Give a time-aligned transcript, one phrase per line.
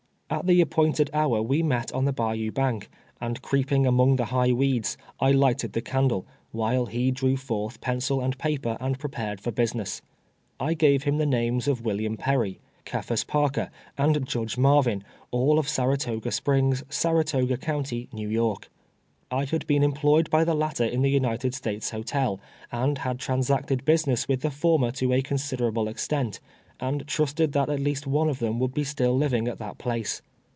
[0.33, 4.53] At the a])pointed hour we met on the bayou bank, and cree}>ing among the liigh
[4.53, 9.41] Aveeds, I lighted the candle, while he drew forth j)encil and paj'cr and pre pared
[9.41, 10.01] .for business.
[10.57, 15.59] I gave him the names of Wil liam Perry, Cephas Parker and Judge Marvin, all
[15.59, 18.69] of Saratoga Springs, Saratoga county, New Yoi k.
[19.31, 22.39] I had been employed by the latter in the United States Hotel,
[22.71, 26.39] and had transacted business with the former to a considerable extent,
[26.83, 30.19] and trusted that at least one of them would be still living at that place.